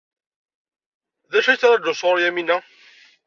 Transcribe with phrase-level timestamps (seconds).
[1.31, 2.57] D acu ay la ttṛajun sɣur Yamina?